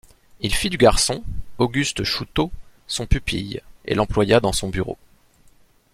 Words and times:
Il 0.39 0.51
fit 0.55 0.71
du 0.71 0.79
garçon, 0.79 1.23
Auguste 1.59 2.03
Chouteau, 2.03 2.51
son 2.87 3.05
pupille 3.05 3.61
et 3.85 3.93
l’employa 3.93 4.39
dans 4.39 4.51
son 4.51 4.69
bureau. 4.69 4.97